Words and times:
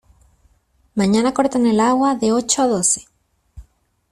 Mañana 0.95 1.31
cortan 1.35 1.67
el 1.67 1.79
agua 1.79 2.15
de 2.15 2.31
ocho 2.31 2.63
a 2.63 2.67
doce. 2.67 3.05